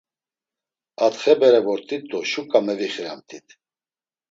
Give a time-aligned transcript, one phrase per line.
[1.05, 3.47] Atxe bere vort̆it do şuǩa mevixiramt̆it.